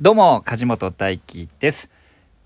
[0.00, 1.88] どうも、梶本大輝です。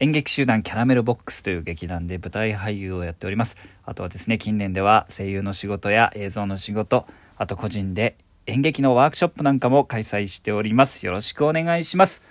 [0.01, 3.57] 演劇集団キャラメルボックスという劇団で舞台俳優をやっております。
[3.87, 7.07] あとはですね、近年では声優の仕事や映像の仕事、
[7.39, 11.07] あと個人で演劇のワークショップなんかも開催しております。
[11.07, 12.23] よろしくお願いします。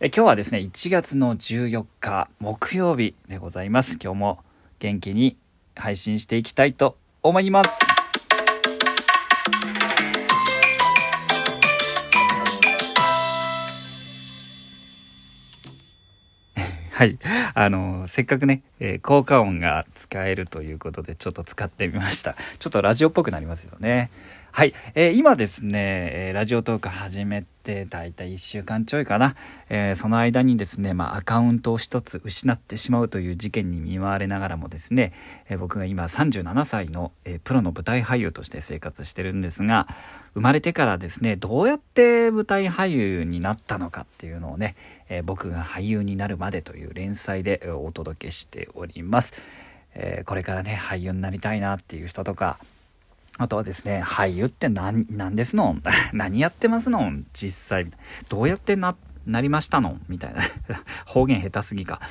[0.00, 3.98] え今日はですね、1月の14日木曜日でございます。
[4.02, 4.40] 今日も
[4.80, 5.36] 元気に
[5.76, 7.89] 配信していきたいと思います。
[17.00, 17.18] はい。
[17.54, 22.36] あの、せっかくね、えー効果音が使えるということで、ちょっと使ってみました。
[22.58, 24.10] ちょっとラジオっぽくなりますよね。
[24.52, 24.74] はい。
[24.94, 29.36] えー今ですね、えーラジオトーク始めて、だいたい1週間ちょいかな。
[29.68, 35.12] えーその間にですね、まあ、アカウントを一つ失ってしまうという事件に見舞われながらもですね、
[35.48, 39.86] えー僕が今37歳の、えープロの舞台俳優として生活してるんですが、
[40.34, 44.74] 生まれてからですね、どうやって舞台俳優になったのかっていうのをね、
[45.08, 49.40] えー僕が俳優になるまでという連載でお届けしております。
[49.94, 52.58] えーこれからね、俳優になりたいなっていう人とか、
[53.42, 55.74] あとはですね、俳優って何、何ですの？
[56.12, 57.10] 何やってますの？
[57.32, 57.90] 実際。
[58.28, 59.98] どうやってな、なりましたの？
[60.08, 60.42] みたいな。
[61.06, 62.02] 方言下手すぎか。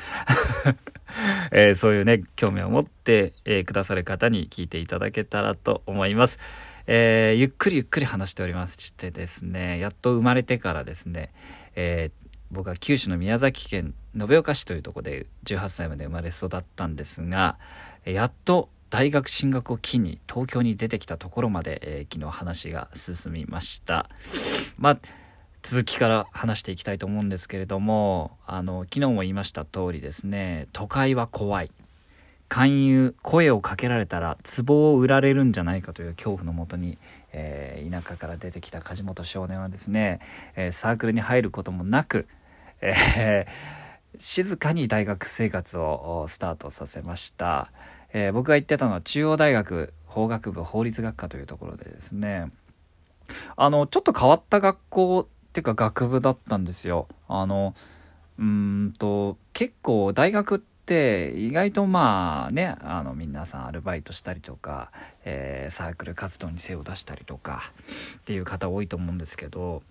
[1.52, 6.40] えーそういうね、興味を持って、えーくださる方に聞いていただけたらと思います。
[6.88, 11.32] えーゆっくりゆっくり話しておりましてですね、やっと生まれてからですね、
[11.76, 12.10] え
[12.50, 17.60] 僕は九州の宮崎県延岡市というとこで18歳まで生まれ育ったんですが、
[18.04, 24.10] やっと大学進学を機に東京に出てきたところまで、えー昨日話が進みました。
[24.78, 25.00] まあ
[25.62, 31.72] 続きから話していきたいと思うんですけれどもあの昨日も言いました通りですね都会は怖い
[32.48, 36.98] 勧誘声をかけられたら壺を売られるんじゃないかという恐怖のもとに、
[37.34, 40.20] えー田舎から出てきた梶本少年はですね、
[40.56, 42.26] えーサークルに入ることもなく、
[42.82, 43.80] えー
[44.18, 47.72] 静かに大学生活をスタートさせました、
[48.14, 52.52] えー僕が行ってたのは中央大学法学部法律学科というところでですね。
[53.56, 57.08] あのちょっと変わった学校っていうか学部だったんですよ。
[57.28, 57.76] あの
[58.40, 64.92] うんと結構大学って意外とまあねあの皆さんアルバイトしたりとか、
[65.26, 67.72] えーサークル活動に精を出したりとか
[68.18, 69.84] っていう方多いと思うんですけど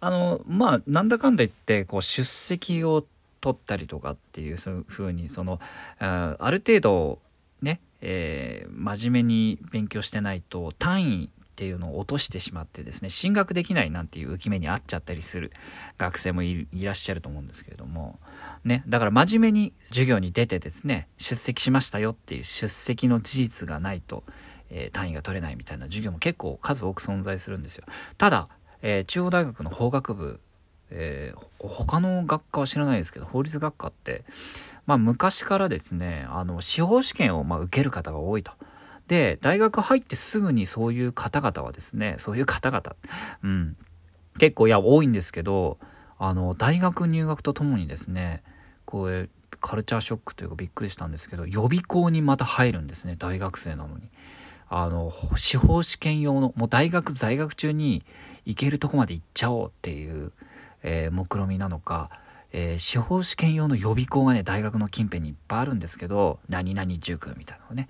[0.00, 3.04] あのまあなんだかんだ言ってこう出席を
[3.40, 5.60] 取ったりとかっていうそういう風にその
[5.98, 7.18] あある程度
[7.62, 11.28] ね、えー真面目に勉強してないと単位っ
[11.60, 15.52] ていうのを落としてしまってですね進学できないなんていう浮き目にあっちゃったりする
[15.98, 18.18] 学生もいいらっしゃると思うんですけれども
[18.64, 24.24] ねだから真面目に授業に出てですね出席しましたよっていう出席の事実がないと、
[24.70, 27.84] えー単位が取れないみたいな授業も結構数多く存在するんですよ。
[28.16, 28.48] ただ、
[28.80, 30.40] えー中央大学の法学部
[30.90, 34.24] えー他の学科は知らないですけど法律学科って、
[34.86, 38.52] まあ、昔からですねあの司法試験をま受ける方が多いと。
[39.06, 42.94] で大学入ってすぐにそういう方々はですねそういう方々、
[43.42, 43.76] うん、
[44.38, 45.78] 結構いや多いんですけど
[46.16, 48.44] あの大学入学とともにですね
[48.84, 49.28] こう
[49.60, 54.08] カルチャーショックというかびっくりしたんですけど予備校にまた入るんですね大学生なのに。
[54.72, 58.04] あの司法試験用のもう大学在学中に
[58.44, 60.32] 行けるとこまで行っちゃおうっていう、
[60.82, 62.10] えー目論みなのか、
[62.52, 67.88] えー司法試験用の予備校がね大学の近辺にいっぱいあるんですけど何々塾みたいなのね、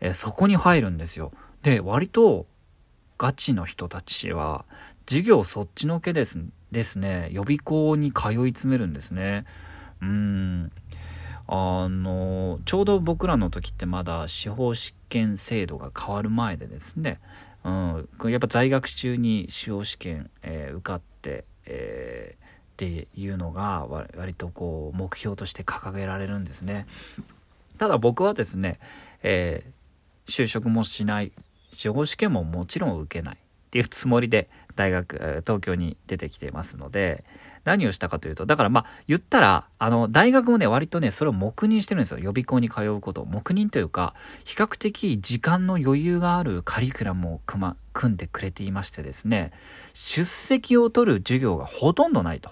[0.00, 1.32] えーそこに入るんですよ。
[1.62, 2.46] で割と
[3.18, 4.64] ガチの人たちは
[5.06, 6.40] 授業そっちのけです
[6.70, 9.44] ですね予備校に通い詰めるんですね。
[10.00, 10.70] うん。
[11.50, 17.20] あのちょうど僕らの時ってまだ司法試験制度が変わる前でですね、
[17.64, 22.46] うん、やっぱ在学中に司法試験、えー受かって、えーっ
[22.78, 23.86] ていうのが
[24.16, 26.86] 割とこう目標として掲げられるんですね。
[27.76, 28.78] ただ僕はですね、
[29.22, 29.78] えー
[30.28, 31.32] 就職もしない
[31.72, 33.38] 司法試験ももちろん受けないっ
[33.70, 37.24] ていうつもりで大学東京に出てきていますので
[37.68, 42.18] 何をしたかというとだからまあ言ったらあの大学もね割とねそれを黙認してるんですよ。
[42.18, 49.52] 予備校に通うこと黙認というか比較的時間の余裕があるカリキュラムを組,、ま、組んでくれていましてですね
[49.94, 52.50] 出席を取る授業がほとんどないと。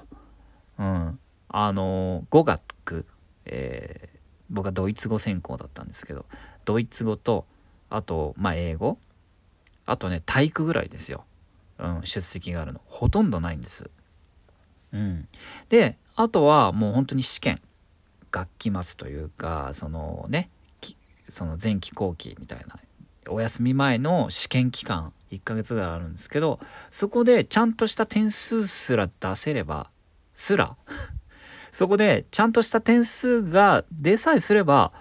[0.79, 3.07] うん、あの語学、
[3.47, 4.17] えー
[4.51, 6.25] 僕はドイツ語専攻だったんですけど
[6.65, 7.47] ドイツ語と
[7.91, 8.99] あとまあ英語
[9.87, 11.25] あとね体育ぐらいですよ、
[11.79, 12.81] うん、出席があるの。
[12.87, 13.91] ほとんどないんです。
[14.93, 15.29] うん、
[15.69, 17.61] であとはもう本当に試験
[18.31, 20.51] 学期末というかそのね
[21.29, 22.79] その前期後期みたいな
[23.29, 26.61] お休み前の試験期間1ヶ月ぐらいあるんですけど
[26.91, 29.91] そこでちゃんとした点数すら出せれば
[30.33, 30.77] すら
[31.73, 34.93] そこでちゃんとした点数が出さえすれば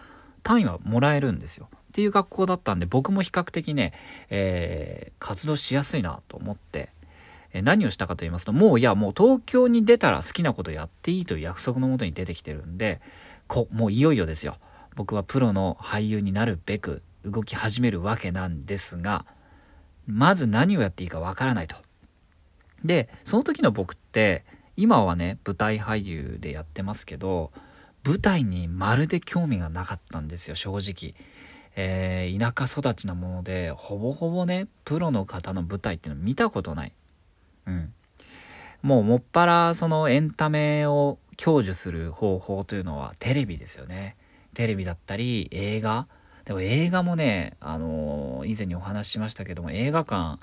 [0.43, 1.69] 単位はもらえるんですよ。
[1.71, 3.93] っていう学校だったんで僕も比較的ね、
[4.29, 6.91] えー、活動しやすいなと思って、
[7.61, 13.01] 何をしたかと言いますともういやもう東京に出たら好きなことやっていいという約束のもとに出てきてるんで
[13.47, 14.57] こもういよいよですよ
[14.95, 19.25] 僕はプロの俳優になるべく動き始めるわけなんですが
[20.07, 21.75] まず何をやっていいかわからないと。
[22.83, 24.45] でその時の僕って
[24.77, 27.51] 今はね舞台俳優でやってますけど
[28.03, 31.15] 舞台にまるで興味がなかったんですよ正直。
[31.77, 36.93] えー、田舎育ちなものでほぼほぼねプロの方の舞台っていうの見たことない。
[37.67, 37.93] うん。
[38.81, 44.15] もうもっぱらそのエンタメを享受する方法というのはテレビですよね。
[44.53, 46.07] テレビだったり映画。
[46.45, 50.37] でも映画もね、あのー、以前にお話ししましたけども映画館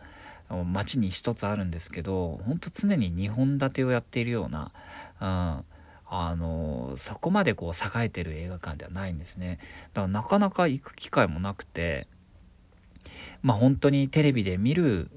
[0.65, 4.73] 街に一つあるんですけどほんと常に2本立てをやっているような、
[5.21, 5.65] うん、
[6.15, 9.59] あのそこまでこう栄えてる映画館ではないんですね
[9.95, 12.07] だからなかなか行く機会もなくて
[13.41, 15.11] まあ本当にテレビで見る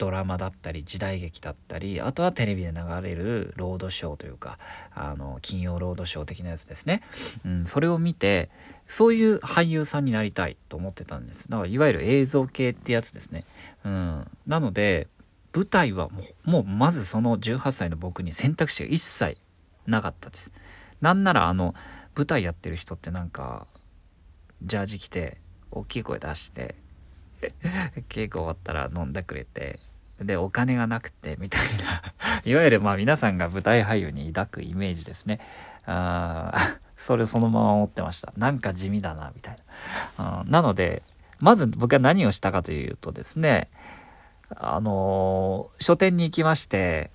[0.00, 4.58] ドラマだったり時代劇だったりあとはテレビで流れるロードショーというか
[4.94, 7.02] あの金曜ロードショー的なやつですね、
[7.44, 8.48] うん、それを見て
[8.88, 11.48] そういう俳優さんになりたいと思ってたんです。
[11.50, 13.44] だからいわゆる映像系ってやつですね、
[13.84, 15.06] うん、なので
[15.54, 19.36] 舞台はもうもうまずその18歳の僕に選択肢が一切
[19.86, 20.50] なかったです。
[21.02, 21.74] なんならあの
[22.16, 23.66] 舞台やってる人ってなんか
[24.62, 25.36] ジャージ着て
[25.70, 26.74] 大きい声出して
[28.08, 29.78] 稽古終わったら飲んでくれて
[30.20, 32.14] でお金がなくてみたいな。
[32.44, 35.40] いわゆるまあ皆さんが舞台俳優に抱くイメージですね。
[35.86, 36.52] あ
[36.96, 38.32] それをそのまま持ってました。
[38.36, 39.56] なんか地味だなみたい
[40.18, 40.44] な。
[40.46, 41.02] なので
[41.40, 43.70] まず僕は何をしたかというとですね
[44.56, 47.10] あのー、書店に行きまして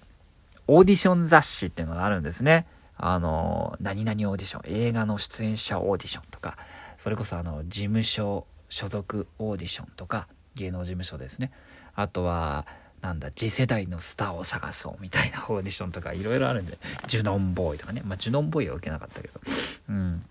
[0.67, 2.65] オーディション雑誌っていうのがあるんですね。
[2.97, 6.57] あの何々オーディション映画の出演者オーディションとか
[6.97, 11.51] それこそあの事務所所属オーディションとか芸能事務所ですね。
[11.93, 12.65] あとは
[13.05, 18.01] なんだ次世代のスターを探そうみたいなオーディションとかいろいろあるんでジュノンボーイとかね。
[18.03, 19.39] まあジュノンボーイは受けなかったけど。
[19.89, 20.25] うん。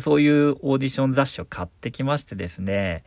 [0.00, 3.04] そういうオーディション雑誌を買ってきましてですね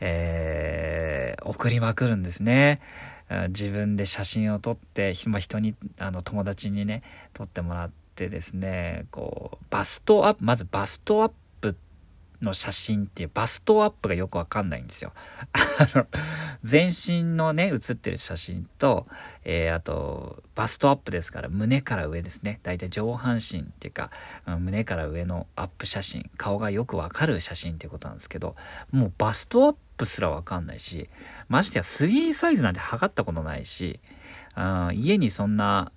[0.00, 2.80] えー、送りまくるんですね。
[3.48, 7.02] 自分で写真を撮って、まあ、人にあの友達にね
[7.34, 11.32] 撮ってもらってですねこうバストアップまずバストアッ
[12.42, 15.12] の写真ってバストアップがよくわかんないんですよ。
[15.52, 16.06] あの、
[16.62, 19.06] 全身のね、写ってる写真と、
[19.44, 22.60] えー、あと、バストアップですから、胸から上ですね。
[22.62, 24.10] だいたい上半身っていうか、
[24.46, 28.56] 胸から上のアップ写真、顔がよくわかる写真っていうことなんですけど、
[28.90, 31.08] もうバストアップすらわかんないし、
[31.48, 34.00] ましてや3サイズなんて測ったことないし、
[34.56, 35.92] うん、家にそんな、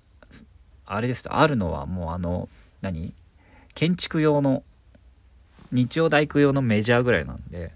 [0.85, 2.49] あれですと、あるのはもうあの、
[2.81, 3.13] 何？
[3.75, 4.63] 建築用の
[5.71, 7.71] 日曜大工用のメジャーぐらいなんで、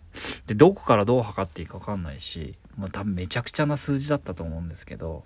[0.48, 5.24] で、どこからどう測っていいかわかんないし、もう多分めちゃくちゃな数字だったと思うんですけど、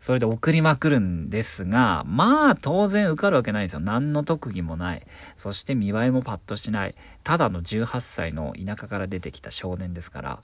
[0.00, 3.80] それで送りまくるんですが、まあ当然受かるわけないんですよ。
[3.80, 5.06] 何の特技もない。
[5.36, 6.96] そして見栄えもパッとしない。
[7.22, 10.42] ただの18歳の田舎から出てきた少年ですから、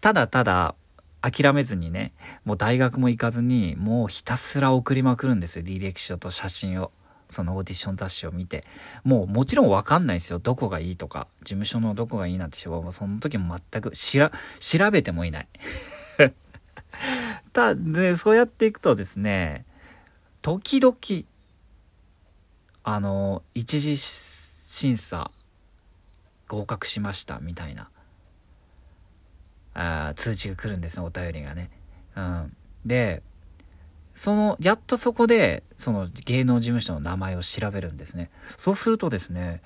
[0.00, 0.76] ただただ
[1.20, 2.12] 諦めずにね、
[2.44, 5.64] もう大学も行かずに、もうひたすら送りまくるんですよ。
[5.64, 6.92] 履歴書と写真を。
[7.32, 8.64] そのオーディション雑誌を見て、
[9.04, 10.38] もうもちろんわかんないですよ。
[10.38, 15.48] どこがいいとか、事務所のどこがいいなんて人は、その時も全くしら、調べてもいない。
[17.52, 19.64] た、で、そうやっていくとですね、
[20.42, 20.96] 時々、
[22.84, 25.30] あの、一次審査
[26.48, 27.90] 合格しましたみたいな、
[29.74, 31.70] あ通知が来るんですね、お便りがね。
[32.16, 32.56] うん。
[32.84, 33.22] で、
[34.14, 38.30] その、やっとそこで、その芸能事務所の名前を調べるんですね。
[38.56, 39.62] そうするとですね、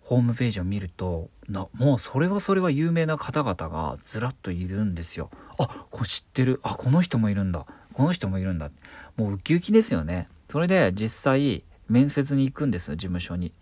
[0.00, 5.30] ホームページを見ると、な、もうそれはそれは有名な方々がずらっといるんですよ。
[5.58, 6.60] あ、こ知ってる。
[6.62, 7.66] あ、この人もいるんだ。
[7.92, 8.70] この人もいるんだ。
[9.16, 10.28] もうウキウキですよね。
[10.48, 13.52] それで実際、面接に行くんです、事務所に。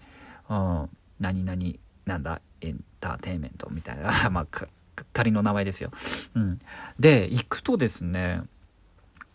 [0.48, 0.88] うん、
[1.20, 1.62] 何々、
[2.06, 4.10] なんだ、エンターテインメントみたいな。
[4.30, 4.46] まあ、
[5.12, 5.90] 仮の名前ですよ。
[6.34, 6.58] うん。
[6.98, 8.42] で、行くとですね、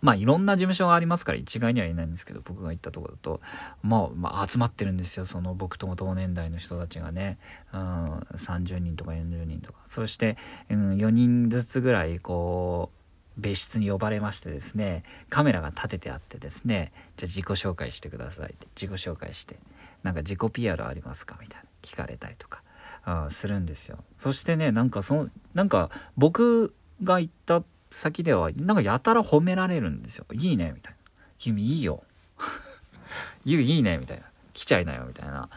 [0.04, 3.42] まあいろんな事務所がありますから一概には言えないんですけど僕が行ったところだと、
[3.82, 5.26] まあ、まあ集まってるんですよ。
[5.26, 7.40] その僕とも同年代の人たちがね、
[7.74, 9.80] うん、30人とか40人とか。
[9.86, 10.38] そして、
[10.70, 12.92] うん、4人ずつぐらいこ
[13.38, 15.04] う別室に呼ばれましてですね。
[15.30, 16.92] カメラが立ててあってですね。
[17.18, 18.68] じゃあ自己紹介してくださいって。
[18.76, 19.58] 自己紹介して。
[20.04, 21.38] なんか自己 PR ありますか？
[21.42, 21.70] みたいな。
[21.84, 22.64] 聞かれたりとか、
[23.06, 23.98] うん、するんですよ。
[24.18, 27.62] そしてねなんかそのなんか僕が行った
[27.94, 30.26] 先ではなんかやたら褒められるんですよ。
[30.34, 30.98] いいねみたいな。
[31.38, 32.04] 君いいよ。
[33.46, 34.24] ゆういいねみたいな
[34.54, 35.48] 来ちゃいなよみたいな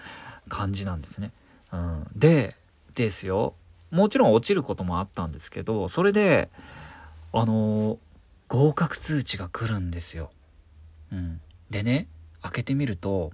[0.51, 1.33] 感じなんですね。
[1.73, 2.55] うん、で
[2.95, 3.55] ですよ
[3.91, 6.51] もちろん落ちることもあったんですけどそれで
[7.33, 7.99] あの
[8.49, 10.31] 合格通知が来るんですよ。
[11.11, 11.41] うん、
[11.71, 12.07] でね
[12.43, 13.33] 開けてみると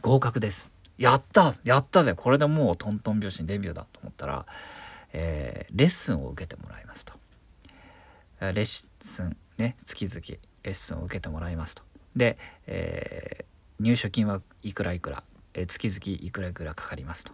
[0.00, 4.46] 合格ですやったやったぜこれでもうトントン拍子にデビューだと思ったら、
[5.12, 7.14] えー、レッスンを受けてもらいますと。
[8.52, 10.20] レッスンね月々
[10.62, 11.82] レッスンを受けてもらいますと。
[12.16, 15.22] で、えー、入所金はいくらいくら、
[15.54, 17.32] えー、月々いくらいくらかかりますと。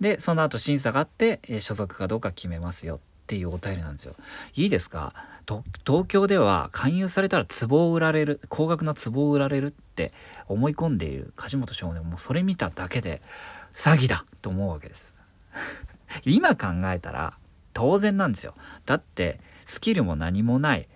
[0.00, 4.14] でその後審査があって、えー、所属かどうか決めますよっていうお便りなんですよ。
[4.54, 5.14] いいですか？
[5.46, 10.14] 東京では勧誘されたら壺を売られる高額な壺を売られるって
[10.48, 13.20] 思い込んでいる梶本少年もそれ見ただけで
[13.74, 15.14] 詐欺だと思うわけです
[16.24, 17.36] 今考えたら
[17.74, 18.54] 当然なんですよ
[18.86, 20.88] だってスキルも何もない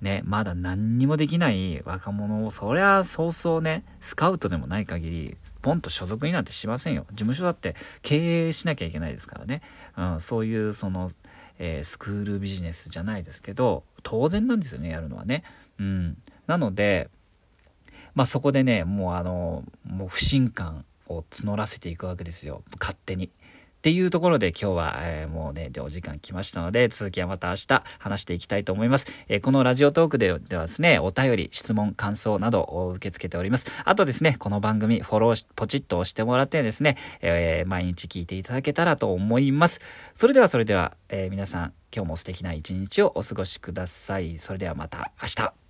[0.00, 7.06] ね、まだ何にもできない若者を、そりゃそうそうね、スカウトでもない限り、ポンと所属になんてしませんよ。
[7.12, 9.62] 事務所だって経営しなきゃいけないですからね。
[9.96, 11.10] うん、そういう、その、
[11.58, 15.42] えー、スクールビジネスじゃないですけど当然なんですよねやるのはね。
[15.78, 17.10] うん、なので
[18.14, 23.30] まあそこでねもうあのもう不信感を募らせていくわけですよ勝手に。
[23.86, 29.06] っていうところで今日は、えー、もうね、でお時間来ましたので、続きはまた明日話していきたいと思います。
[29.28, 33.68] えー、このラジオトークでではですね、お便り、質問、感想などを受け付けております。
[33.84, 39.80] あとですね、この番組フォローポチッと押してもらってですね、えー、毎日聞いていただけたらと思います。
[40.16, 44.38] それではそれでは、え皆さん、今日も素敵な一日をお過ごしください。
[44.38, 45.65] それではまた明日。